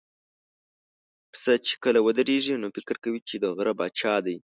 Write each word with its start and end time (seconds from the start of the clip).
پسه 1.31 1.53
چې 1.65 1.73
کله 1.83 1.99
ودرېږي، 2.01 2.55
نو 2.61 2.67
فکر 2.75 2.95
کوي 3.03 3.19
چې 3.29 3.35
د 3.39 3.45
غره 3.55 3.73
پاچا 3.79 4.15
دی. 4.25 4.37